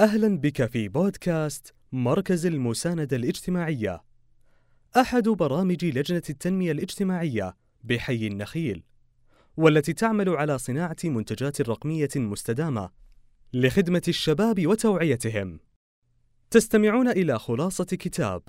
أهلا 0.00 0.38
بك 0.38 0.66
في 0.66 0.88
بودكاست 0.88 1.74
مركز 1.92 2.46
المساندة 2.46 3.16
الاجتماعية. 3.16 4.02
أحد 4.96 5.28
برامج 5.28 5.84
لجنة 5.84 6.22
التنمية 6.30 6.72
الاجتماعية 6.72 7.56
بحي 7.84 8.26
النخيل 8.26 8.82
والتي 9.56 9.92
تعمل 9.92 10.28
على 10.28 10.58
صناعة 10.58 10.96
منتجات 11.04 11.60
رقمية 11.60 12.08
مستدامة 12.16 12.90
لخدمة 13.52 14.02
الشباب 14.08 14.66
وتوعيتهم. 14.66 15.60
تستمعون 16.50 17.08
إلى 17.08 17.38
خلاصة 17.38 17.84
كتاب 17.84 18.42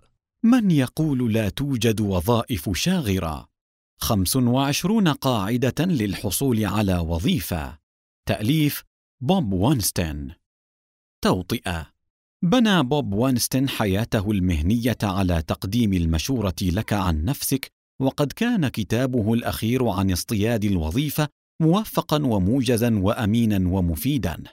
من 0.44 0.72
يقول 0.72 1.34
لا 1.34 1.50
توجد 1.50 2.02
وظائف 2.02 2.70
شاغرة؟ 2.78 3.48
25 4.02 5.08
قاعدة 5.08 5.86
للحصول 5.86 6.66
على 6.66 6.98
وظيفة. 6.98 7.78
تأليف 8.26 8.84
بوب 9.22 9.54
وانستن. 9.54 10.32
توطئة 11.28 11.88
بنى 12.44 12.84
بوب 12.84 13.14
وانستن 13.14 13.70
حياته 13.70 14.32
المهنية 14.32 14.98
على 15.04 15.42
تقديم 15.42 15.94
المشورة 15.94 16.56
لك 16.62 16.94
عن 16.94 17.26
نفسك 17.26 17.72
وقد 18.02 18.32
كان 18.32 18.68
كتابه 18.68 19.34
الأخير 19.34 19.88
عن 19.88 20.12
اصطياد 20.12 20.66
الوظيفة 20.66 21.28
موفقا 21.62 22.26
وموجزا 22.26 23.00
وأمينا 23.00 23.70
ومفيدا. 23.70 24.44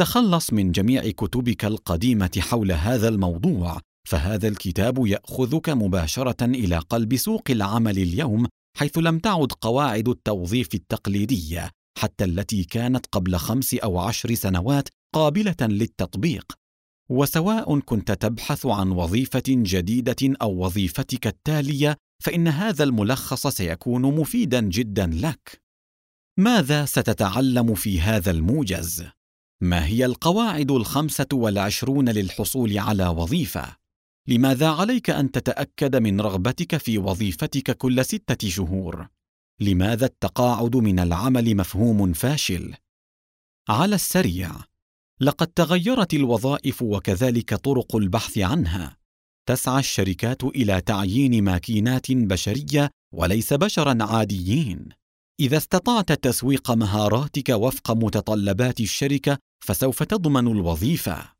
تخلص 0.00 0.52
من 0.52 0.72
جميع 0.72 1.10
كتبك 1.10 1.64
القديمة 1.64 2.30
حول 2.38 2.72
هذا 2.72 3.08
الموضوع 3.08 3.80
فهذا 4.08 4.48
الكتاب 4.48 5.06
يأخذك 5.06 5.68
مباشرة 5.68 6.44
إلى 6.44 6.78
قلب 6.78 7.16
سوق 7.16 7.50
العمل 7.50 7.98
اليوم 7.98 8.46
حيث 8.76 8.98
لم 8.98 9.18
تعد 9.18 9.52
قواعد 9.52 10.08
التوظيف 10.08 10.74
التقليدية 10.74 11.70
حتى 11.98 12.24
التي 12.24 12.64
كانت 12.64 13.06
قبل 13.12 13.36
خمس 13.36 13.74
أو 13.74 13.98
عشر 13.98 14.34
سنوات 14.34 14.88
قابلة 15.14 15.56
للتطبيق 15.60 16.52
وسواء 17.08 17.78
كنت 17.80 18.12
تبحث 18.12 18.66
عن 18.66 18.90
وظيفة 18.90 19.42
جديدة 19.48 20.36
أو 20.42 20.64
وظيفتك 20.64 21.26
التالية 21.26 21.96
فإن 22.22 22.48
هذا 22.48 22.84
الملخص 22.84 23.46
سيكون 23.46 24.02
مفيدا 24.02 24.60
جدا 24.60 25.06
لك 25.06 25.62
ماذا 26.38 26.84
ستتعلم 26.84 27.74
في 27.74 28.00
هذا 28.00 28.30
الموجز؟ 28.30 29.04
ما 29.62 29.86
هي 29.86 30.04
القواعد 30.04 30.70
الخمسة 30.70 31.26
والعشرون 31.32 32.08
للحصول 32.08 32.78
على 32.78 33.06
وظيفة؟ 33.08 33.76
لماذا 34.28 34.68
عليك 34.68 35.10
أن 35.10 35.30
تتأكد 35.30 35.96
من 35.96 36.20
رغبتك 36.20 36.76
في 36.76 36.98
وظيفتك 36.98 37.76
كل 37.76 38.04
ستة 38.04 38.48
شهور؟ 38.48 39.08
لماذا 39.60 40.06
التقاعد 40.06 40.76
من 40.76 40.98
العمل 40.98 41.56
مفهوم 41.56 42.12
فاشل؟ 42.12 42.74
على 43.68 43.94
السريع 43.94 44.50
لقد 45.20 45.46
تغيرت 45.46 46.14
الوظائف 46.14 46.82
وكذلك 46.82 47.54
طرق 47.54 47.96
البحث 47.96 48.38
عنها. 48.38 48.96
تسعى 49.48 49.80
الشركات 49.80 50.44
إلى 50.44 50.80
تعيين 50.80 51.44
ماكينات 51.44 52.12
بشرية 52.12 52.90
وليس 53.14 53.52
بشرا 53.52 53.98
عاديين. 54.00 54.88
إذا 55.40 55.56
استطعت 55.56 56.12
تسويق 56.12 56.70
مهاراتك 56.70 57.48
وفق 57.48 57.90
متطلبات 57.90 58.80
الشركة 58.80 59.38
فسوف 59.64 60.02
تضمن 60.02 60.46
الوظيفة. 60.46 61.36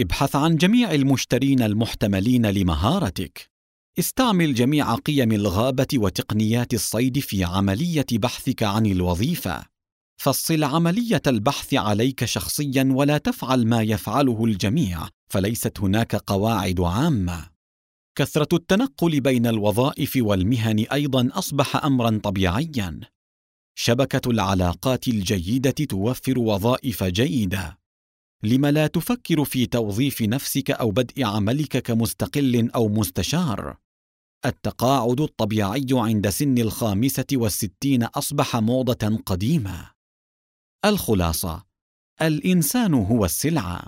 ابحث 0.00 0.36
عن 0.36 0.56
جميع 0.56 0.94
المشترين 0.94 1.62
المحتملين 1.62 2.46
لمهارتك. 2.46 3.50
استعمل 3.98 4.54
جميع 4.54 4.94
قيم 4.94 5.32
الغابة 5.32 5.88
وتقنيات 5.94 6.74
الصيد 6.74 7.18
في 7.18 7.44
عملية 7.44 8.06
بحثك 8.12 8.62
عن 8.62 8.86
الوظيفة. 8.86 9.77
فصل 10.20 10.64
عملية 10.64 11.22
البحث 11.26 11.74
عليك 11.74 12.24
شخصيا 12.24 12.88
ولا 12.92 13.18
تفعل 13.18 13.66
ما 13.66 13.82
يفعله 13.82 14.44
الجميع 14.44 15.08
فليست 15.28 15.80
هناك 15.80 16.16
قواعد 16.16 16.80
عامة. 16.80 17.50
كثرة 18.14 18.56
التنقل 18.56 19.20
بين 19.20 19.46
الوظائف 19.46 20.12
والمهن 20.16 20.78
أيضا 20.78 21.28
أصبح 21.32 21.84
امرا 21.84 22.20
طبيعيا. 22.22 23.00
شبكة 23.74 24.30
العلاقات 24.30 25.08
الجيدة 25.08 25.70
توفر 25.70 26.38
وظائف 26.38 27.04
جيدة. 27.04 27.78
لم 28.42 28.66
لا 28.66 28.86
تفكر 28.86 29.44
في 29.44 29.66
توظيف 29.66 30.22
نفسك 30.22 30.70
أو 30.70 30.90
بدء 30.90 31.24
عملك 31.24 31.76
كمستقل 31.78 32.70
أو 32.70 32.88
مستشار؟ 32.88 33.76
التقاعد 34.46 35.20
الطبيعي 35.20 35.86
عند 35.92 36.28
سن 36.28 36.58
الخامسة 36.58 37.26
والستين 37.32 38.02
أصبح 38.02 38.56
موضة 38.56 39.16
قديمة. 39.26 39.97
الخلاصة. 40.84 41.64
الإنسان 42.22 42.94
هو 42.94 43.24
السلعة. 43.24 43.82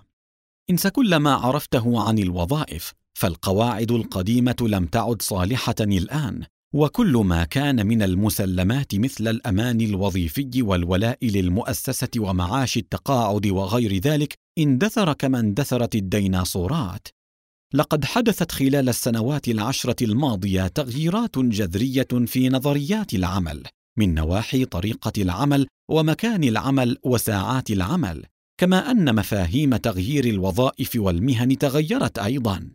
إنس 0.71 0.87
كل 0.87 1.17
ما 1.17 1.35
عرفته 1.35 2.09
عن 2.09 2.19
الوظائف 2.19 2.93
فالقواعد 3.15 3.93
القديمة 3.93 4.57
لم 4.61 4.87
تعد 4.87 5.23
صالحة 5.23 5.75
الآن 5.81 6.45
وكل 6.75 7.13
ما 7.13 7.45
كان 7.45 7.87
من 7.87 8.03
المسلمات 8.03 8.95
مثل 8.95 9.29
الأمان 9.29 9.81
الوظيفي 9.81 10.63
والولاء 10.63 11.19
للمؤسسة 11.23 12.09
ومعاش 12.19 12.77
التقاعد 12.77 13.47
وغير 13.47 13.99
ذلك 13.99 14.39
اندثر 14.59 15.13
كما 15.13 15.41
اندثرت 15.41 15.95
الديناصورات. 15.95 17.09
لقد 17.75 18.05
حدثت 18.05 18.53
خلال 18.53 18.89
السنوات 18.89 19.49
العشرة 19.49 20.05
الماضية 20.05 20.67
تغييرات 20.67 21.39
جذرية 21.39 22.27
في 22.27 22.49
نظريات 22.49 23.15
العمل. 23.15 23.63
من 23.99 24.15
نواحي 24.15 24.65
طريقة 24.65 25.13
العمل 25.19 25.67
ومكان 25.91 26.45
العمل 26.45 26.99
وساعات 27.05 27.71
العمل 27.71 28.27
كما 28.61 28.91
أن 28.91 29.15
مفاهيم 29.15 29.77
تغيير 29.77 30.25
الوظائف 30.25 30.97
والمهن 30.97 31.59
تغيرت 31.59 32.19
أيضا. 32.19 32.71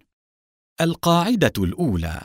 القاعدة 0.82 1.54
الأولى 1.58 2.22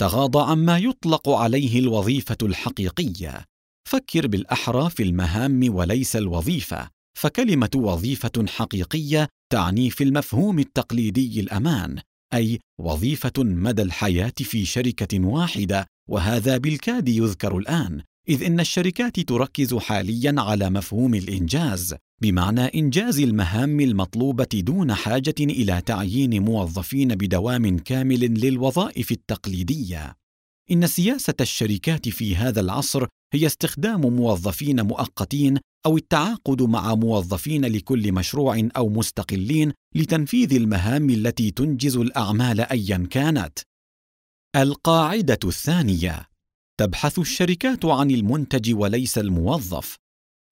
تغاضى 0.00 0.50
عما 0.50 0.78
يطلق 0.78 1.28
عليه 1.28 1.78
الوظيفة 1.78 2.36
الحقيقية. 2.42 3.44
فكر 3.88 4.26
بالاحرى 4.26 4.90
في 4.90 5.02
المهام 5.02 5.74
وليس 5.74 6.16
الوظيفة. 6.16 6.90
فكلمة 7.18 7.70
وظيفة 7.74 8.46
حقيقية 8.48 9.28
تعني 9.52 9.90
في 9.90 10.04
المفهوم 10.04 10.58
التقليدي 10.58 11.40
الأمان 11.40 11.98
أي 12.34 12.60
وظيفة 12.80 13.32
مدى 13.38 13.82
الحياة 13.82 14.34
في 14.38 14.64
شركة 14.64 15.26
واحدة 15.26 15.86
وهذا 16.08 16.56
بالكاد 16.56 17.08
يذكر 17.08 17.58
الآن. 17.58 18.02
إذ 18.28 18.42
إن 18.42 18.60
الشركات 18.60 19.20
تركز 19.20 19.74
حاليا 19.74 20.34
على 20.38 20.70
مفهوم 20.70 21.14
الإنجاز 21.14 21.94
بمعنى 22.22 22.60
إنجاز 22.74 23.20
المهام 23.20 23.80
المطلوبة 23.80 24.48
دون 24.54 24.94
حاجة 24.94 25.34
إلى 25.40 25.82
تعيين 25.86 26.42
موظفين 26.42 27.08
بدوام 27.08 27.78
كامل 27.78 28.20
للوظائف 28.20 29.12
التقليدية. 29.12 30.14
إن 30.70 30.86
سياسة 30.86 31.34
الشركات 31.40 32.08
في 32.08 32.36
هذا 32.36 32.60
العصر 32.60 33.06
هي 33.34 33.46
استخدام 33.46 34.00
موظفين 34.00 34.80
مؤقتين 34.80 35.58
أو 35.86 35.96
التعاقد 35.96 36.62
مع 36.62 36.94
موظفين 36.94 37.64
لكل 37.64 38.12
مشروع 38.12 38.68
أو 38.76 38.88
مستقلين 38.88 39.72
لتنفيذ 39.94 40.54
المهام 40.54 41.10
التي 41.10 41.50
تنجز 41.50 41.96
الأعمال 41.96 42.60
ايا 42.60 43.06
كانت. 43.10 43.58
القاعدة 44.56 45.38
الثانية 45.44 46.33
تبحث 46.80 47.18
الشركات 47.18 47.84
عن 47.84 48.10
المنتج 48.10 48.74
وليس 48.74 49.18
الموظف. 49.18 49.96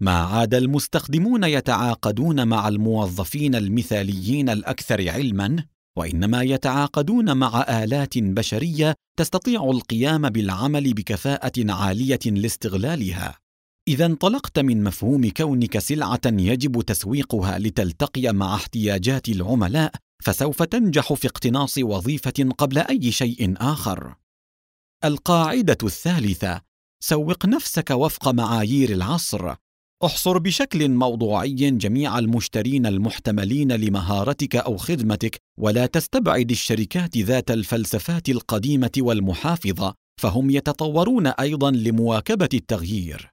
ما 0.00 0.16
عاد 0.18 0.54
المستخدمون 0.54 1.44
يتعاقدون 1.44 2.48
مع 2.48 2.68
الموظفين 2.68 3.54
المثاليين 3.54 4.48
الأكثر 4.48 5.08
علما 5.10 5.64
وإنما 5.98 6.42
يتعاقدون 6.42 7.36
مع 7.36 7.82
آلات 7.82 8.18
بشرية 8.18 8.94
تستطيع 9.18 9.64
القيام 9.64 10.28
بالعمل 10.28 10.94
بكفاءة 10.94 11.72
عالية 11.72 12.20
لاستغلالها. 12.26 13.38
إذا 13.88 14.06
انطلقت 14.06 14.58
من 14.58 14.84
مفهوم 14.84 15.30
كونك 15.30 15.78
سلعة 15.78 16.20
يجب 16.26 16.82
تسويقها 16.82 17.58
لتلتقي 17.58 18.32
مع 18.32 18.54
احتياجات 18.54 19.28
العملاء 19.28 19.92
فسوف 20.22 20.62
تنجح 20.62 21.12
في 21.12 21.28
اقتناص 21.28 21.78
وظيفة 21.78 22.48
قبل 22.58 22.78
أي 22.78 23.12
شيء 23.12 23.54
آخر. 23.56 24.21
القاعدة 25.04 25.78
الثالثة. 25.82 26.60
سوق 27.04 27.46
نفسك 27.46 27.90
وفق 27.90 28.28
معايير 28.28 28.90
العصر. 28.90 29.54
احصر 30.04 30.38
بشكل 30.38 30.90
موضوعي 30.90 31.70
جميع 31.70 32.18
المشترين 32.18 32.86
المحتملين 32.86 33.72
لمهارتك 33.72 34.56
أو 34.56 34.76
خدمتك 34.76 35.40
ولا 35.58 35.86
تستبعد 35.86 36.50
الشركات 36.50 37.18
ذات 37.18 37.50
الفلسفات 37.50 38.28
القديمة 38.28 38.90
والمحافظة 38.98 39.94
فهم 40.20 40.50
يتطورون 40.50 41.26
أيضا 41.26 41.70
لمواكبة 41.70 42.48
التغيير. 42.54 43.30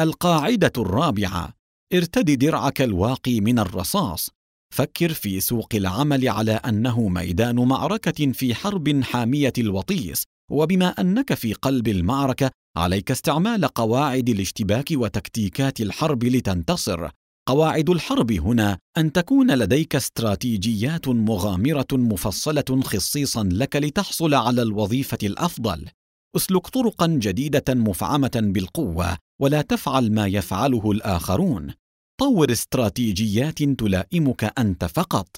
القاعدة 0.00 0.72
الرابعة. 0.78 1.52
ارتد 1.94 2.38
درعك 2.38 2.82
الواقي 2.82 3.40
من 3.40 3.58
الرصاص. 3.58 4.30
فكر 4.74 5.12
في 5.12 5.40
سوق 5.40 5.74
العمل 5.74 6.28
على 6.28 6.52
أنه 6.52 7.08
ميدان 7.08 7.56
معركة 7.56 8.32
في 8.32 8.54
حرب 8.54 9.02
حامية 9.02 9.52
الوطيس. 9.58 10.31
وبما 10.50 10.86
أنك 10.86 11.34
في 11.34 11.52
قلب 11.52 11.88
المعركة 11.88 12.50
عليك 12.76 13.10
استعمال 13.10 13.64
قواعد 13.64 14.28
الاشتباك 14.28 14.88
وتكتيكات 14.92 15.80
الحرب 15.80 16.24
لتنتصر. 16.24 17.10
قواعد 17.48 17.90
الحرب 17.90 18.32
هنا 18.32 18.78
أن 18.98 19.12
تكون 19.12 19.54
لديك 19.54 19.96
استراتيجيات 19.96 21.08
مغامرة 21.08 21.86
مفصلة 21.92 22.80
خصيصا 22.84 23.44
لك 23.44 23.76
لتحصل 23.76 24.34
على 24.34 24.62
الوظيفة 24.62 25.18
الأفضل. 25.22 25.88
أسلك 26.36 26.66
طرقا 26.66 27.06
جديدة 27.06 27.74
مفعمة 27.74 28.30
بالقوة 28.34 29.18
ولا 29.40 29.62
تفعل 29.62 30.12
ما 30.12 30.26
يفعله 30.26 30.90
الآخرون. 30.90 31.74
طور 32.20 32.52
استراتيجيات 32.52 33.62
تلائمك 33.62 34.52
أنت 34.58 34.84
فقط. 34.84 35.36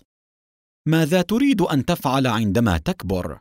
ماذا 0.88 1.22
تريد 1.22 1.60
أن 1.60 1.84
تفعل 1.84 2.26
عندما 2.26 2.78
تكبر؟ 2.78 3.38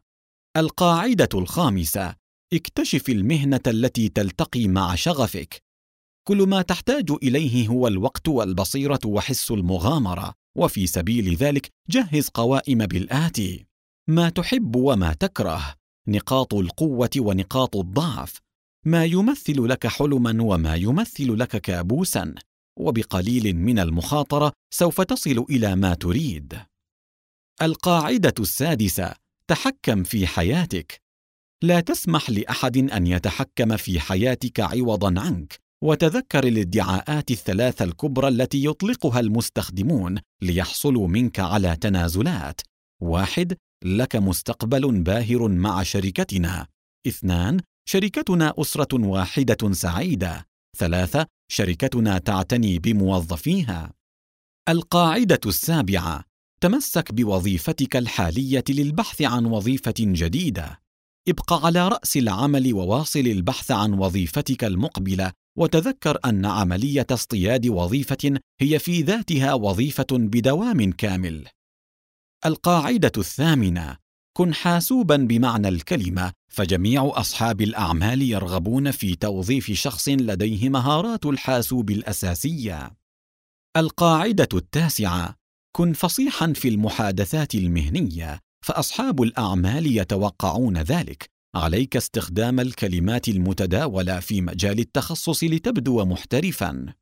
القاعدة 0.57 1.29
الخامسة. 1.33 2.15
اكتشف 2.53 3.09
المهنة 3.09 3.59
التي 3.67 4.09
تلتقي 4.09 4.67
مع 4.67 4.95
شغفك. 4.95 5.63
كل 6.27 6.47
ما 6.47 6.61
تحتاج 6.61 7.11
إليه 7.23 7.67
هو 7.67 7.87
الوقت 7.87 8.27
والبصيرة 8.27 8.99
وحس 9.05 9.51
المغامرة. 9.51 10.33
وفي 10.57 10.87
سبيل 10.87 11.35
ذلك 11.35 11.69
جهز 11.89 12.29
قوائم 12.29 12.77
بالآتي. 12.77 13.65
ما 14.09 14.29
تحب 14.29 14.75
وما 14.75 15.13
تكره. 15.13 15.75
نقاط 16.07 16.53
القوة 16.53 17.09
ونقاط 17.17 17.75
الضعف. 17.75 18.39
ما 18.85 19.05
يمثل 19.05 19.67
لك 19.67 19.87
حلما 19.87 20.43
وما 20.43 20.75
يمثل 20.75 21.39
لك 21.39 21.57
كابوسا. 21.57 22.35
وبقليل 22.79 23.55
من 23.55 23.79
المخاطرة 23.79 24.51
سوف 24.73 25.01
تصل 25.01 25.45
إلى 25.49 25.75
ما 25.75 25.93
تريد. 25.93 26.59
القاعدة 27.61 28.33
السادسة. 28.39 29.22
تحكم 29.47 30.03
في 30.03 30.27
حياتك. 30.27 31.01
لا 31.63 31.79
تسمح 31.79 32.29
لأحد 32.29 32.77
أن 32.77 33.07
يتحكم 33.07 33.77
في 33.77 33.99
حياتك 33.99 34.59
عوضا 34.59 35.21
عنك 35.21 35.59
وتذكر 35.83 36.47
الادعاءات 36.47 37.31
الثلاثة 37.31 37.85
الكبرى 37.85 38.27
التي 38.27 38.65
يطلقها 38.65 39.19
المستخدمون 39.19 40.19
ليحصلوا 40.41 41.07
منك 41.07 41.39
على 41.39 41.75
تنازلات. 41.75 42.61
واحد 43.01 43.57
لك 43.85 44.15
مستقبل 44.15 45.03
باهر 45.03 45.47
مع 45.47 45.83
شركتنا. 45.83 46.67
اثنان 47.07 47.59
شركتنا 47.89 48.53
أسرة 48.57 49.05
واحدة 49.07 49.73
سعيدة. 49.73 50.45
ثلاثة 50.77 51.25
شركتنا 51.51 52.17
تعتني 52.17 52.79
بموظفيها. 52.79 53.93
القاعدة 54.69 55.39
السابعة 55.45 56.23
تمسك 56.63 57.11
بوظيفتك 57.11 57.95
الحالية 57.95 58.63
للبحث 58.69 59.21
عن 59.21 59.45
وظيفة 59.45 59.93
جديدة. 59.99 60.79
ابق 61.29 61.53
على 61.65 61.87
رأس 61.87 62.17
العمل 62.17 62.73
وواصل 62.73 63.19
البحث 63.19 63.71
عن 63.71 63.93
وظيفتك 63.93 64.63
المقبلة 64.63 65.31
وتذكر 65.57 66.17
أن 66.25 66.45
عملية 66.45 67.07
اصطياد 67.11 67.67
وظيفة 67.67 68.39
هي 68.61 68.79
في 68.79 69.01
ذاتها 69.01 69.53
وظيفة 69.53 70.07
بدوام 70.11 70.91
كامل. 70.91 71.47
القاعدة 72.45 73.11
الثامنة 73.17 73.97
كن 74.37 74.53
حاسوبا 74.53 75.15
بمعنى 75.15 75.67
الكلمة 75.67 76.31
فجميع 76.51 77.11
أصحاب 77.15 77.61
الأعمال 77.61 78.21
يرغبون 78.21 78.91
في 78.91 79.15
توظيف 79.15 79.71
شخص 79.71 80.09
لديه 80.09 80.69
مهارات 80.69 81.25
الحاسوب 81.25 81.91
الأساسية. 81.91 82.91
القاعدة 83.77 84.49
التاسعة 84.53 85.42
كن 85.75 85.93
فصيحا 85.93 86.53
في 86.53 86.67
المحادثات 86.67 87.55
المهنية 87.55 88.39
فأصحاب 88.65 89.21
الأعمال 89.21 89.97
يتوقعون 89.97 90.77
ذلك. 90.77 91.29
عليك 91.55 91.95
استخدام 91.95 92.59
الكلمات 92.59 93.27
المتداولة 93.27 94.19
في 94.19 94.41
مجال 94.41 94.79
التخصص 94.79 95.43
لتبدو 95.43 96.05
محترفا. 96.05 96.93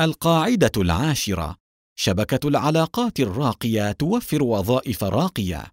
القاعدة 0.00 0.72
العاشرة 0.76 1.56
شبكة 1.98 2.48
العلاقات 2.48 3.20
الراقية 3.20 3.92
توفر 3.92 4.42
وظائف 4.42 5.04
راقية. 5.04 5.64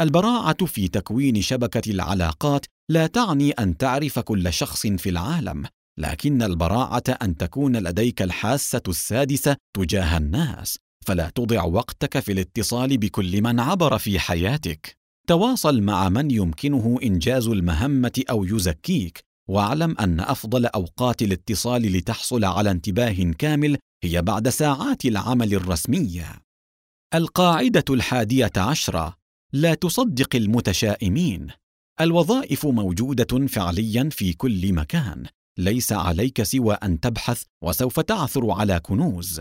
البراعة 0.00 0.66
في 0.66 0.88
تكوين 0.88 1.42
شبكة 1.42 1.90
العلاقات 1.90 2.66
لا 2.90 3.06
تعني 3.06 3.50
أن 3.50 3.76
تعرف 3.76 4.18
كل 4.18 4.52
شخص 4.52 4.86
في 4.86 5.08
العالم 5.08 5.66
لكن 5.98 6.42
البراعة 6.42 7.04
أن 7.22 7.36
تكون 7.36 7.76
لديك 7.76 8.22
الحاسة 8.22 8.82
السادسة 8.88 9.56
تجاه 9.76 10.18
الناس. 10.18 10.78
فلا 11.06 11.30
تضع 11.34 11.64
وقتك 11.64 12.18
في 12.18 12.32
الاتصال 12.32 12.98
بكل 12.98 13.42
من 13.42 13.60
عبر 13.60 13.98
في 13.98 14.18
حياتك. 14.18 14.96
تواصل 15.28 15.82
مع 15.82 16.08
من 16.08 16.30
يمكنه 16.30 16.98
إنجاز 17.02 17.46
المهمة 17.46 18.22
أو 18.30 18.44
يزكيك 18.44 19.24
واعلم 19.48 19.96
أن 20.00 20.20
أفضل 20.20 20.66
أوقات 20.66 21.22
الاتصال 21.22 21.82
لتحصل 21.82 22.44
على 22.44 22.70
انتباه 22.70 23.32
كامل 23.38 23.78
هي 24.04 24.22
بعد 24.22 24.48
ساعات 24.48 25.04
العمل 25.04 25.54
الرسمية. 25.54 26.42
القاعدة 27.14 27.84
الحادية 27.90 28.52
عشرة. 28.56 29.16
لا 29.52 29.74
تصدق 29.74 30.36
المتشائمين. 30.36 31.46
الوظائف 32.00 32.66
موجودة 32.66 33.46
فعليا 33.46 34.08
في 34.12 34.32
كل 34.32 34.72
مكان. 34.72 35.26
ليس 35.58 35.92
عليك 35.92 36.42
سوى 36.42 36.74
أن 36.74 37.00
تبحث 37.00 37.42
وسوف 37.64 38.00
تعثر 38.00 38.50
على 38.50 38.80
كنوز. 38.80 39.40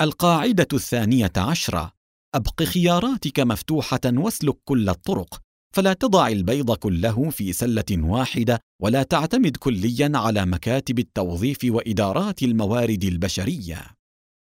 القاعدة 0.00 0.68
الثانية 0.72 1.32
عشرة. 1.36 1.92
أبق 2.34 2.62
خياراتك 2.62 3.40
مفتوحة 3.40 4.00
واسلك 4.06 4.56
كل 4.64 4.88
الطرق. 4.88 5.40
فلا 5.74 5.92
تضع 5.92 6.28
البيض 6.28 6.74
كله 6.74 7.30
في 7.30 7.52
سلة 7.52 7.84
واحدة 7.90 8.60
ولا 8.82 9.02
تعتمد 9.02 9.56
كليا 9.56 10.12
على 10.14 10.46
مكاتب 10.46 10.98
التوظيف 10.98 11.58
وإدارات 11.64 12.42
الموارد 12.42 13.04
البشرية. 13.04 13.86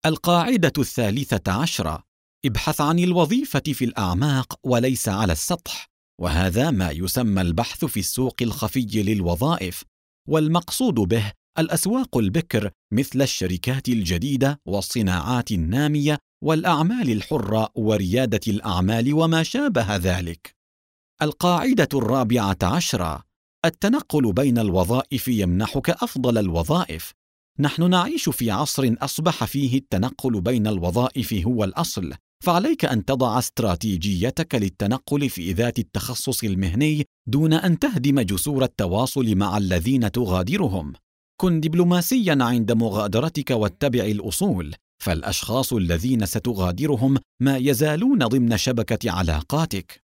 القاعدة 0.06 0.72
الثالثة 0.78 1.52
عشرة. 1.52 2.02
ابحث 2.46 2.80
عن 2.80 2.98
الوظيفة 2.98 3.62
في 3.72 3.84
الأعماق 3.84 4.58
وليس 4.64 5.08
على 5.08 5.32
السطح. 5.32 5.86
وهذا 6.20 6.70
ما 6.70 6.90
يسمى 6.90 7.40
البحث 7.40 7.84
في 7.84 8.00
السوق 8.00 8.36
الخفي 8.42 9.02
للوظائف. 9.02 9.84
والمقصود 10.28 10.94
به 10.94 11.32
الأسواق 11.60 12.18
البكر 12.18 12.70
مثل 12.92 13.22
الشركات 13.22 13.88
الجديدة 13.88 14.60
والصناعات 14.66 15.50
النامية 15.50 16.18
والأعمال 16.44 17.10
الحرة 17.10 17.68
وريادة 17.74 18.40
الأعمال 18.48 19.14
وما 19.14 19.42
شابه 19.42 19.96
ذلك. 19.96 20.54
القاعدة 21.22 21.88
الرابعة 21.94 22.58
عشرة 22.62 23.22
التنقل 23.64 24.32
بين 24.32 24.58
الوظائف 24.58 25.28
يمنحك 25.28 25.90
أفضل 25.90 26.38
الوظائف. 26.38 27.12
نحن 27.58 27.90
نعيش 27.90 28.28
في 28.28 28.50
عصر 28.50 28.94
أصبح 29.02 29.44
فيه 29.44 29.78
التنقل 29.78 30.40
بين 30.40 30.66
الوظائف 30.66 31.32
هو 31.32 31.64
الأصل 31.64 32.12
فعليك 32.44 32.84
أن 32.84 33.04
تضع 33.04 33.38
استراتيجيتك 33.38 34.54
للتنقل 34.54 35.30
في 35.30 35.52
ذات 35.52 35.78
التخصص 35.78 36.44
المهني 36.44 37.06
دون 37.26 37.52
أن 37.52 37.78
تهدم 37.78 38.20
جسور 38.20 38.64
التواصل 38.64 39.36
مع 39.36 39.58
الذين 39.58 40.12
تغادرهم. 40.12 40.92
كن 41.40 41.60
دبلوماسيا 41.60 42.38
عند 42.40 42.72
مغادرتك 42.72 43.50
واتبع 43.50 44.04
الأصول 44.04 44.74
فالأشخاص 45.02 45.72
الذين 45.72 46.26
ستغادرهم 46.26 47.18
ما 47.42 47.56
يزالون 47.56 48.26
ضمن 48.26 48.56
شبكة 48.56 49.10
علاقاتك. 49.10 50.02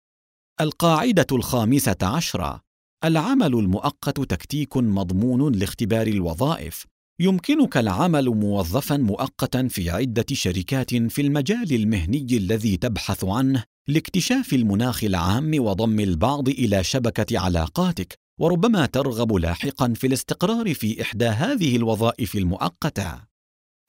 القاعدة 0.61 1.27
الخامسة 1.31 1.95
عشرة. 2.01 2.61
العمل 3.03 3.53
المؤقت 3.53 4.19
تكتيك 4.19 4.77
مضمون 4.77 5.55
لاختبار 5.55 6.07
الوظائف. 6.07 6.85
يمكنك 7.19 7.77
العمل 7.77 8.29
موظفا 8.29 8.97
مؤقتا 8.97 9.67
في 9.67 9.89
عدة 9.89 10.25
شركات 10.33 10.95
في 10.95 11.21
المجال 11.21 11.73
المهني 11.73 12.27
الذي 12.31 12.77
تبحث 12.77 13.23
عنه 13.23 13.63
لاكتشاف 13.87 14.53
المناخ 14.53 15.03
العام 15.03 15.51
وضم 15.57 15.99
البعض 15.99 16.49
إلى 16.49 16.83
شبكة 16.83 17.39
علاقاتك 17.39 18.22
وربما 18.43 18.85
ترغب 18.85 19.33
لاحقا 19.33 19.93
في 19.95 20.07
الاستقرار 20.07 20.73
في 20.73 21.01
إحدى 21.01 21.25
هذه 21.25 21.75
الوظائف 21.75 22.35
المؤقتة. 22.35 23.21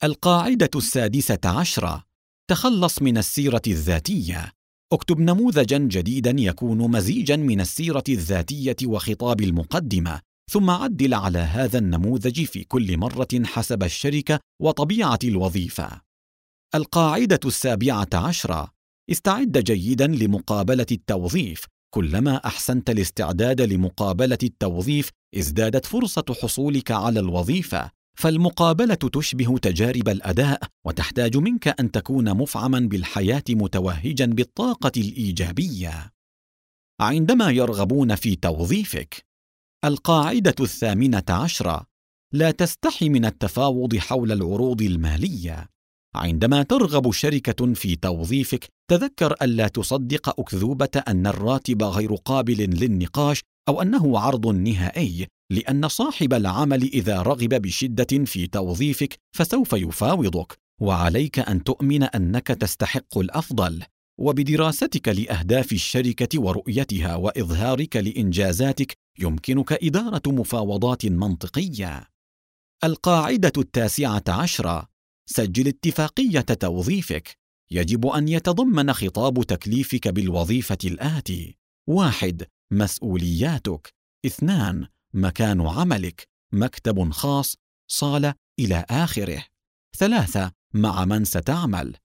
القاعدة 0.03 0.69
السادسة 0.75 1.39
عشرة. 1.45 2.03
تخلص 2.49 3.01
من 3.01 3.17
السيرة 3.17 3.61
الذاتية. 3.67 4.51
اكتب 4.93 5.19
نموذجا 5.19 5.77
جديدا 5.77 6.35
يكون 6.39 6.91
مزيجا 6.91 7.35
من 7.35 7.61
السيرة 7.61 8.03
الذاتية 8.09 8.75
وخطاب 8.85 9.41
المقدمة 9.41 10.21
ثم 10.51 10.69
عدل 10.69 11.13
على 11.13 11.39
هذا 11.39 11.77
النموذج 11.77 12.43
في 12.43 12.63
كل 12.63 12.97
مرة 12.97 13.43
حسب 13.43 13.83
الشركة 13.83 14.39
وطبيعة 14.61 15.19
الوظيفة. 15.23 16.01
القاعدة 16.75 17.39
السابعة 17.45 18.09
عشرة. 18.13 18.71
استعد 19.11 19.57
جيدا 19.57 20.07
لمقابلة 20.07 20.87
التوظيف. 20.91 21.65
كلما 21.89 22.35
أحسنت 22.45 22.89
الاستعداد 22.89 23.61
لمقابلة 23.61 24.37
التوظيف 24.43 25.09
ازدادت 25.37 25.85
فرصة 25.85 26.25
حصولك 26.41 26.91
على 26.91 27.19
الوظيفة. 27.19 27.91
فالمقابلة 28.17 28.95
تشبه 28.95 29.57
تجارب 29.57 30.09
الأداء 30.09 30.61
وتحتاج 30.85 31.37
منك 31.37 31.67
أن 31.79 31.91
تكون 31.91 32.33
مفعما 32.33 32.79
بالحياة 32.79 33.43
متوهجا 33.49 34.25
بالطاقة 34.25 34.91
الإيجابية. 34.97 36.11
عندما 36.99 37.49
يرغبون 37.51 38.15
في 38.15 38.35
توظيفك 38.35 39.25
القاعدة 39.85 40.55
الثامنة 40.59 41.23
عشرة 41.29 41.85
لا 42.33 42.51
تستحي 42.51 43.09
من 43.09 43.25
التفاوض 43.25 43.97
حول 43.97 44.31
العروض 44.31 44.81
المالية. 44.81 45.69
عندما 46.15 46.63
ترغب 46.63 47.11
شركة 47.11 47.73
في 47.73 47.95
توظيفك 47.95 48.74
تذكر 48.91 49.33
الا 49.41 49.67
تصدق 49.67 50.39
أكذوبة 50.39 51.03
أن 51.07 51.27
الراتب 51.27 51.83
غير 51.83 52.15
قابل 52.15 52.57
للنقاش 52.57 53.41
أو 53.67 53.81
أنه 53.81 54.19
عرض 54.19 54.47
نهائي 54.47 55.27
لأن 55.51 55.87
صاحب 55.87 56.33
العمل 56.33 56.81
إذا 56.81 57.21
رغب 57.21 57.49
بشدة 57.49 58.25
في 58.25 58.47
توظيفك 58.47 59.19
فسوف 59.35 59.73
يفاوضك 59.73 60.57
وعليك 60.81 61.39
أن 61.39 61.63
تؤمن 61.63 62.03
أنك 62.03 62.47
تستحق 62.47 63.17
الأفضل. 63.17 63.83
وبدراستك 64.19 65.07
لأهداف 65.07 65.71
الشركة 65.71 66.41
ورؤيتها 66.41 67.15
وإظهارك 67.15 67.95
لإنجازاتك 67.95 68.93
يمكنك 69.19 69.73
إدارة 69.73 70.21
مفاوضات 70.27 71.05
منطقية. 71.05 72.03
القاعدة 72.83 73.51
التاسعة 73.57 74.23
عشرة 74.27 74.87
سجل 75.29 75.67
اتفاقية 75.67 76.39
توظيفك. 76.39 77.37
يجب 77.71 78.07
أن 78.07 78.27
يتضمن 78.27 78.93
خطاب 78.93 79.43
تكليفك 79.43 80.07
بالوظيفة 80.07 80.77
الآتي. 80.83 81.57
واحد 81.87 82.45
مسؤولياتك. 82.71 83.93
اثنان 84.25 84.87
مكان 85.13 85.67
عملك. 85.67 86.27
مكتب 86.53 87.11
خاص. 87.11 87.55
صاله 87.91 88.33
إلى 88.59 88.85
آخره. 88.89 89.45
ثلاثة 89.97 90.51
مع 90.73 91.05
من 91.05 91.25
ستعمل. 91.25 91.95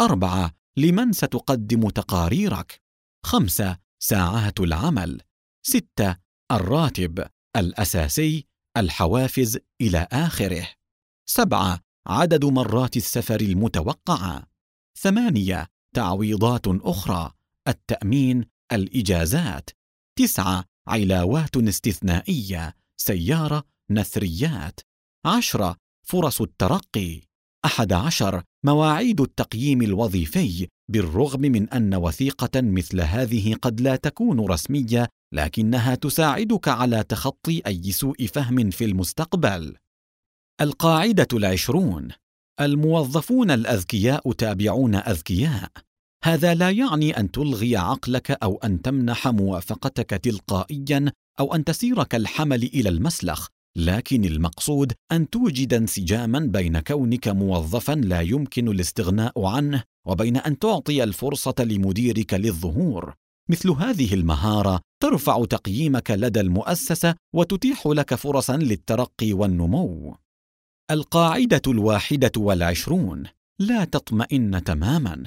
أربعة 0.00 0.54
لمن 0.76 1.12
ستقدم 1.12 1.90
تقاريرك. 1.90 2.82
خمسة 3.26 3.78
ساعات 4.02 4.60
العمل. 4.60 5.20
ستة 5.62 6.16
الراتب. 6.52 7.28
الأساسي 7.56 8.46
الحوافز 8.76 9.58
إلى 9.80 10.08
آخره. 10.12 10.68
سبعة 11.28 11.80
عدد 12.06 12.44
مرات 12.44 12.96
السفر 12.96 13.40
المتوقعة. 13.40 14.53
ثمانية 14.98 15.66
تعويضات 15.94 16.66
أخرى 16.66 17.32
التأمين 17.68 18.44
الإجازات. 18.72 19.70
تسعة 20.18 20.64
علاوات 20.86 21.56
استثنائية 21.56 22.74
سيارة 22.96 23.64
نثريات. 23.90 24.80
عشرة 25.24 25.76
فرص 26.02 26.40
الترقي. 26.40 27.20
أحد 27.64 27.92
عشر 27.92 28.42
مواعيد 28.64 29.20
التقييم 29.20 29.82
الوظيفي 29.82 30.68
بالرغم 30.88 31.40
من 31.40 31.70
أن 31.70 31.94
وثيقة 31.94 32.60
مثل 32.60 33.00
هذه 33.00 33.54
قد 33.54 33.80
لا 33.80 33.96
تكون 33.96 34.40
رسمية 34.40 35.08
لكنها 35.32 35.94
تساعدك 35.94 36.68
على 36.68 37.02
تخطي 37.02 37.62
أي 37.66 37.92
سوء 37.92 38.26
فهم 38.26 38.70
في 38.70 38.84
المستقبل. 38.84 39.76
القاعدة 40.60 41.28
العشرون 41.32 42.08
الموظفون 42.60 43.50
الأذكياء 43.50 44.32
تابعون 44.32 44.94
أذكياء. 44.94 45.70
هذا 46.24 46.54
لا 46.54 46.70
يعني 46.70 47.18
أن 47.18 47.30
تلغي 47.30 47.76
عقلك 47.76 48.30
أو 48.30 48.56
أن 48.64 48.82
تمنح 48.82 49.28
موافقتك 49.28 50.10
تلقائيا 50.10 51.12
أو 51.40 51.54
أن 51.54 51.64
تسير 51.64 52.04
كالحمل 52.04 52.62
إلى 52.62 52.88
المسلخ 52.88 53.48
لكن 53.76 54.24
المقصود 54.24 54.92
أن 55.12 55.30
توجد 55.30 55.74
انسجاما 55.74 56.38
بين 56.38 56.80
كونك 56.80 57.28
موظفا 57.28 57.92
لا 57.92 58.20
يمكن 58.20 58.68
الاستغناء 58.68 59.44
عنه 59.44 59.82
وبين 60.06 60.36
أن 60.36 60.58
تعطي 60.58 61.04
الفرصة 61.04 61.54
لمديرك 61.58 62.34
للظهور. 62.34 63.14
مثل 63.48 63.70
هذه 63.70 64.14
المهارة 64.14 64.80
ترفع 65.02 65.44
تقييمك 65.44 66.10
لدى 66.10 66.40
المؤسسة 66.40 67.14
وتتيح 67.34 67.86
لك 67.86 68.14
فرصا 68.14 68.56
للترقي 68.56 69.32
والنمو. 69.32 70.16
القاعدة 70.94 71.62
الواحدة 71.66 72.32
والعشرون. 72.36 73.22
لا 73.58 73.84
تطمئن 73.84 74.64
تماما. 74.64 75.24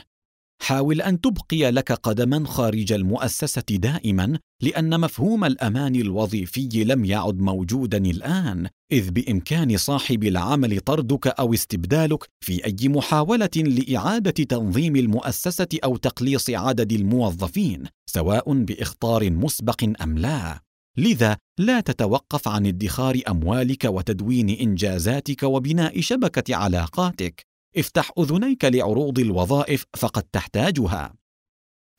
حاول 0.61 1.01
أن 1.01 1.21
تبقي 1.21 1.71
لك 1.71 1.91
قدما 1.91 2.45
خارج 2.47 2.93
المؤسسة 2.93 3.61
دائما 3.69 4.39
لأن 4.61 4.99
مفهوم 4.99 5.45
الأمان 5.45 5.95
الوظيفي 5.95 6.83
لم 6.83 7.05
يعد 7.05 7.39
موجودا 7.39 7.97
الآن 7.97 8.67
إذ 8.91 9.11
بإمكان 9.11 9.77
صاحب 9.77 10.23
العمل 10.23 10.79
طردك 10.79 11.27
أو 11.27 11.53
استبدالك 11.53 12.23
في 12.39 12.65
أي 12.65 12.89
محاولة 12.89 13.49
لإعادة 13.55 14.43
تنظيم 14.43 14.95
المؤسسة 14.95 15.67
أو 15.83 15.97
تقليص 15.97 16.49
عدد 16.49 16.91
الموظفين 16.91 17.83
سواء 18.05 18.53
بإخطار 18.53 19.31
مسبق 19.31 19.83
أم 20.01 20.17
لا. 20.17 20.66
لذا 20.97 21.37
لا 21.59 21.79
تتوقف 21.79 22.47
عن 22.47 22.65
ادخار 22.65 23.21
أموالك 23.27 23.85
وتدوين 23.85 24.49
إنجازاتك 24.49 25.43
وبناء 25.43 26.01
شبكة 26.01 26.55
علاقاتك. 26.55 27.45
افتح 27.77 28.11
أذنيك 28.19 28.65
لعروض 28.65 29.19
الوظائف 29.19 29.85
فقد 29.97 30.23
تحتاجها. 30.23 31.13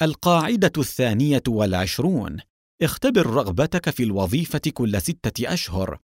القاعدة 0.02 0.72
الثانية 0.78 1.42
والعشرون. 1.48 2.36
اختبر 2.82 3.26
رغبتك 3.26 3.90
في 3.90 4.02
الوظيفة 4.02 4.60
كل 4.74 5.02
ستة 5.02 5.52
أشهر. 5.52 5.98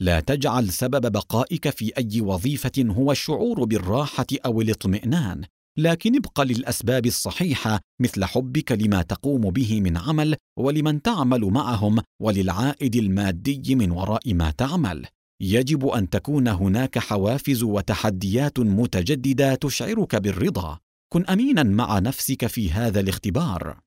لا 0.00 0.20
تجعل 0.20 0.72
سبب 0.72 1.12
بقائك 1.12 1.70
في 1.70 1.92
أي 1.98 2.20
وظيفة 2.20 2.72
هو 2.78 3.12
الشعور 3.12 3.64
بالراحة 3.64 4.26
أو 4.46 4.60
الاطمئنان. 4.60 5.44
لكن 5.78 6.16
ابق 6.16 6.40
للأسباب 6.40 7.06
الصحيحة 7.06 7.80
مثل 8.00 8.24
حبك 8.24 8.72
لما 8.72 9.02
تقوم 9.02 9.40
به 9.40 9.80
من 9.80 9.96
عمل 9.96 10.36
ولمن 10.58 11.02
تعمل 11.02 11.40
معهم 11.40 11.98
وللعائد 12.22 12.96
المادي 12.96 13.74
من 13.74 13.90
وراء 13.90 14.34
ما 14.34 14.50
تعمل. 14.50 15.06
يجب 15.42 15.86
أن 15.86 16.10
تكون 16.10 16.48
هناك 16.48 16.98
حوافز 16.98 17.62
وتحديات 17.62 18.58
متجددة 18.58 19.54
تشعرك 19.54 20.16
بالرضا. 20.16 20.78
كن 21.12 21.26
أمينا 21.26 21.62
مع 21.62 21.98
نفسك 21.98 22.46
في 22.46 22.70
هذا 22.70 23.00
الاختبار. 23.00 23.80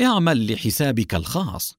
اعمل 0.00 0.52
لحسابك 0.52 1.14
الخاص. 1.14 1.74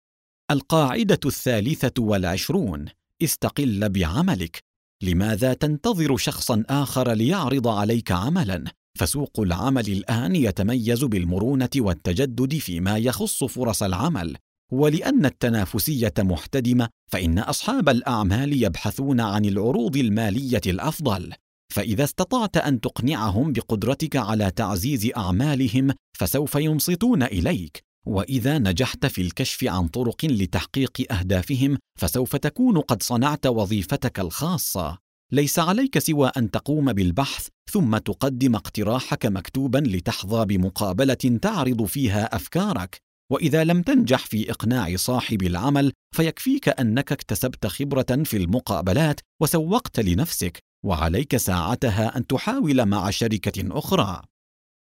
القاعدة 0.52 1.20
الثالثة 1.26 2.04
والعشرون. 2.04 2.86
استقل 3.24 3.90
بعملك. 3.90 4.64
لماذا 5.04 5.54
تنتظر 5.54 6.18
شخصا 6.18 6.64
آخر 6.70 7.12
ليعرض 7.12 7.68
عليك 7.68 8.12
عملا؟ 8.12 8.64
فسوق 8.98 9.40
العمل 9.40 9.88
الآن 9.88 10.36
يتميز 10.36 11.04
بالمرونة 11.04 11.70
والتجدد 11.78 12.58
فيما 12.58 12.98
يخص 12.98 13.44
فرص 13.44 13.84
العمل. 13.84 14.38
ولأن 14.72 15.26
التنافسية 15.26 16.14
محتدمة 16.20 16.90
فإن 17.12 17.40
أصحاب 17.40 17.90
الأعمال 17.90 18.64
يبحثون 18.64 19.20
عن 19.20 19.46
العروض 19.46 19.98
المالية 19.98 20.62
الأفضل. 20.68 21.34
فإذا 21.74 22.04
استطعت 22.04 22.58
أن 22.58 22.82
تقنعهم 22.82 23.54
بقدرتك 23.54 24.16
على 24.16 24.52
تعزيز 24.52 25.12
أعمالهم 25.18 25.94
فسوف 26.18 26.56
ينصتون 26.56 27.24
إليك. 27.24 27.84
وإذا 28.06 28.58
نجحت 28.58 29.06
في 29.06 29.22
الكشف 29.22 29.64
عن 29.64 29.88
طرق 29.88 30.26
لتحقيق 30.26 31.14
أهدافهم 31.14 31.78
فسوف 32.00 32.36
تكون 32.36 32.80
قد 32.80 33.04
صنعت 33.04 33.46
وظيفتك 33.46 34.20
الخاصة. 34.20 34.98
ليس 35.32 35.60
عليك 35.60 36.00
سوى 36.00 36.32
أن 36.38 36.52
تقوم 36.52 36.94
بالبحث 36.94 37.48
ثم 37.72 37.98
تقدم 37.98 38.56
اقتراحك 38.56 39.26
مكتوبا 39.26 39.78
لتحظى 39.78 40.46
بمقابلة 40.46 41.40
تعرض 41.42 41.86
فيها 41.86 42.36
أفكارك. 42.36 42.98
وإذا 43.32 43.64
لم 43.64 43.82
تنجح 43.82 44.26
في 44.26 44.52
إقناع 44.52 44.96
صاحب 44.96 45.44
العمل 45.44 45.92
فيكفيك 46.16 46.70
أنك 46.70 47.12
اكتسبت 47.12 47.68
خبرة 47.68 48.24
في 48.24 48.38
المقابلات 48.38 49.20
وسوقت 49.42 50.00
لنفسك 50.00 50.60
وعليك 50.86 51.38
ساعتها 51.38 52.18
أن 52.18 52.28
تحاول 52.28 52.86
مع 52.86 53.10
شركة 53.10 53.78
أخرى. 53.80 54.22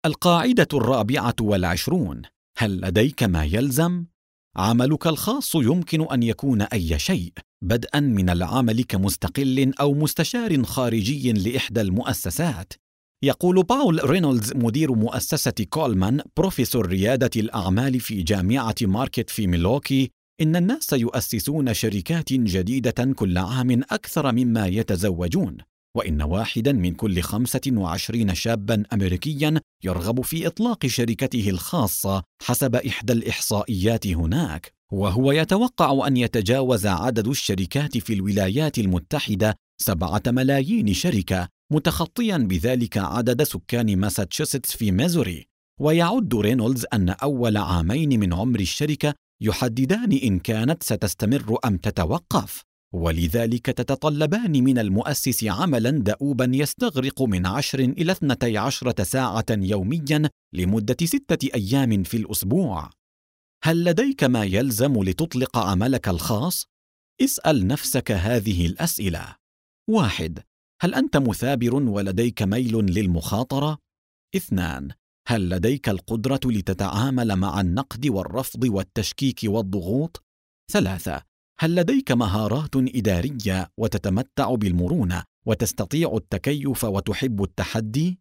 القاعدة 0.05 0.67
الرابعة 0.73 1.35
والعشرون 1.41 2.21
هل 2.57 2.81
لديك 2.81 3.23
ما 3.23 3.43
يلزم؟ 3.43 4.05
عملك 4.55 5.07
الخاص 5.07 5.55
يمكن 5.55 6.01
أن 6.01 6.23
يكون 6.23 6.61
أي 6.61 6.99
شيء 6.99 7.33
بدءا 7.63 7.99
من 7.99 8.29
العمل 8.29 8.83
كمستقل 8.83 9.73
أو 9.79 9.93
مستشار 9.93 10.63
خارجي 10.63 11.33
لإحدى 11.33 11.81
المؤسسات. 11.81 12.73
يقول 13.23 13.63
باول 13.63 14.09
رينولدز 14.09 14.53
مدير 14.55 14.91
مؤسسة 14.91 15.53
كولمان 15.69 16.21
بروفيسور 16.37 16.87
ريادة 16.87 17.29
الأعمال 17.35 17.99
في 17.99 18.21
جامعة 18.21 18.75
ماركت 18.81 19.29
في 19.29 19.47
ميلوكي 19.47 20.11
إن 20.41 20.55
الناس 20.55 20.93
يؤسسون 20.93 21.73
شركات 21.73 22.33
جديدة 22.33 23.13
كل 23.15 23.37
عام 23.37 23.81
أكثر 23.91 24.31
مما 24.31 24.67
يتزوجون. 24.67 25.57
وإن 25.97 26.21
واحدا 26.21 26.71
من 26.71 26.93
كل 26.93 27.21
خمسة 27.21 27.61
وعشرين 27.67 28.35
شابا 28.35 28.83
أمريكيا 28.93 29.61
يرغب 29.83 30.21
في 30.21 30.47
إطلاق 30.47 30.85
شركته 30.85 31.49
الخاصة 31.49 32.23
حسب 32.41 32.75
إحدى 32.75 33.13
الإحصائيات 33.13 34.07
هناك 34.07 34.73
وهو 34.91 35.31
يتوقع 35.31 36.07
أن 36.07 36.17
يتجاوز 36.17 36.87
عدد 36.87 37.27
الشركات 37.27 37.97
في 37.97 38.13
الولايات 38.13 38.79
المتحدة 38.79 39.55
سبعة 39.81 40.23
ملايين 40.27 40.93
شركة 40.93 41.47
متخطيا 41.71 42.37
بذلك 42.37 42.97
عدد 42.97 43.43
سكان 43.43 43.97
ماساتشوستس 43.97 44.75
في 44.75 44.91
ميزوري. 44.91 45.47
ويعد 45.79 46.35
رينولدز 46.35 46.85
أن 46.93 47.09
أول 47.09 47.57
عامين 47.57 48.19
من 48.19 48.33
عمر 48.33 48.59
الشركة 48.59 49.13
يحددان 49.41 50.11
إن 50.11 50.39
كانت 50.39 50.83
ستستمر 50.83 51.57
أم 51.65 51.77
تتوقف. 51.77 52.63
ولذلك 52.93 53.65
تتطلبان 53.65 54.63
من 54.63 54.79
المؤسس 54.79 55.43
عملا 55.43 55.89
دؤوبا 55.89 56.51
يستغرق 56.53 57.21
من 57.21 57.45
عشر 57.45 57.79
إلى 57.79 58.11
اثنتي 58.11 58.57
عشرة 58.57 59.03
ساعة 59.03 59.45
يوميا 59.49 60.29
لمدة 60.53 60.97
ستة 61.05 61.49
أيام 61.55 62.03
في 62.03 62.17
الأسبوع 62.17 62.89
هل 63.63 63.83
لديك 63.83 64.23
ما 64.23 64.43
يلزم 64.43 65.03
لتطلق 65.03 65.57
عملك 65.57 66.07
الخاص؟ 66.07 66.65
اسأل 67.21 67.67
نفسك 67.67 68.11
هذه 68.11 68.65
الأسئلة 68.65 69.35
واحد 69.89 70.39
هل 70.81 70.95
أنت 70.95 71.17
مثابر 71.17 71.75
ولديك 71.75 72.41
ميل 72.41 72.75
للمخاطرة؟ 72.77 73.77
اثنان 74.35 74.91
هل 75.27 75.49
لديك 75.49 75.89
القدرة 75.89 76.39
لتتعامل 76.45 77.35
مع 77.35 77.61
النقد 77.61 78.07
والرفض 78.07 78.63
والتشكيك 78.63 79.39
والضغوط؟ 79.43 80.23
ثلاثة 80.71 81.30
هل 81.63 81.75
لديك 81.75 82.11
مهارات 82.11 82.75
إدارية 82.75 83.71
وتتمتع 83.77 84.55
بالمرونة 84.55 85.23
وتستطيع 85.45 86.13
التكيف 86.15 86.83
وتحب 86.83 87.43
التحدي؟ 87.43 88.19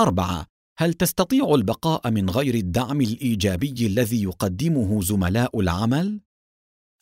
أربعة 0.00 0.46
هل 0.78 0.94
تستطيع 0.94 1.54
البقاء 1.54 2.10
من 2.10 2.30
غير 2.30 2.54
الدعم 2.54 3.00
الإيجابي 3.00 3.86
الذي 3.86 4.22
يقدمه 4.22 5.02
زملاء 5.02 5.60
العمل؟ 5.60 6.20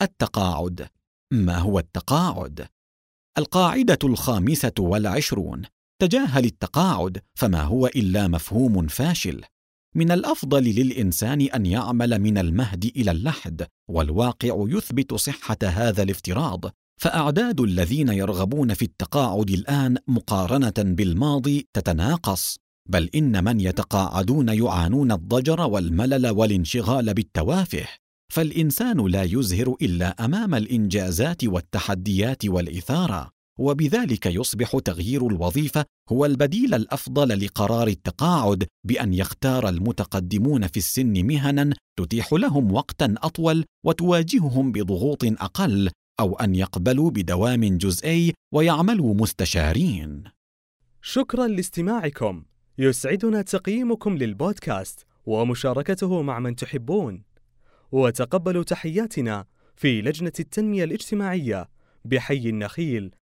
التقاعد 0.02 0.88
ما 1.32 1.58
هو 1.58 1.78
التقاعد؟ 1.78 2.68
القاعدة 3.38 3.98
الخامسة 4.04 4.74
والعشرون 4.78 5.62
تجاهل 6.02 6.44
التقاعد 6.44 7.22
فما 7.34 7.62
هو 7.62 7.86
إلا 7.86 8.28
مفهوم 8.28 8.86
فاشل 8.86 9.44
من 9.94 10.10
الأفضل 10.10 10.62
للإنسان 10.62 11.40
أن 11.40 11.66
يعمل 11.66 12.18
من 12.18 12.38
المهد 12.38 12.84
إلى 12.96 13.10
اللحد 13.10 13.66
والواقع 13.88 14.64
يثبت 14.68 15.14
صحة 15.14 15.56
هذا 15.62 16.02
الافتراض. 16.02 16.64
فأعداد 17.00 17.60
الذين 17.60 18.08
يرغبون 18.08 18.74
في 18.74 18.84
التقاعد 18.84 19.50
الآن 19.50 19.96
مقارنة 20.08 20.74
بالماضي 20.78 21.68
تتناقص 21.72 22.56
بل 22.88 23.10
إن 23.14 23.44
من 23.44 23.60
يتقاعدون 23.60 24.48
يعانون 24.48 25.12
الضجر 25.12 25.60
والملل 25.60 26.26
والانشغال 26.26 27.14
بالتوافه. 27.14 27.86
فالإنسان 28.32 29.06
لا 29.06 29.22
يزهر 29.22 29.76
إلا 29.82 30.24
أمام 30.24 30.54
الإنجازات 30.54 31.44
والتحديات 31.44 32.46
والإثارة. 32.46 33.39
وبذلك 33.60 34.26
يصبح 34.26 34.78
تغيير 34.78 35.26
الوظيفة 35.26 35.84
هو 36.12 36.26
البديل 36.26 36.74
الأفضل 36.74 37.44
لقرار 37.44 37.88
التقاعد 37.88 38.66
بأن 38.86 39.14
يختار 39.14 39.68
المتقدمون 39.68 40.66
في 40.66 40.76
السن 40.76 41.26
مهنا 41.26 41.74
تتيح 41.98 42.32
لهم 42.32 42.72
وقتا 42.72 43.14
أطول 43.18 43.64
وتواجههم 43.86 44.72
بضغوط 44.72 45.24
أقل 45.24 45.90
أو 46.20 46.34
أن 46.34 46.54
يقبلوا 46.54 47.10
بدوام 47.10 47.78
جزئي 47.78 48.34
ويعملوا 48.54 49.14
مستشارين. 49.14 50.24
شكرا 51.02 51.46
لاستماعكم. 51.46 52.44
يسعدنا 52.78 53.42
تقييمكم 53.42 54.16
للبودكاست 54.16 55.06
ومشاركته 55.26 56.22
مع 56.22 56.38
من 56.38 56.56
تحبون. 56.56 57.22
وتقبلوا 57.92 58.62
تحياتنا 58.62 59.44
في 59.76 60.02
لجنة 60.02 60.32
التنمية 60.40 60.84
الاجتماعية 60.84 61.68
بحي 62.04 62.48
النخيل 62.48 63.10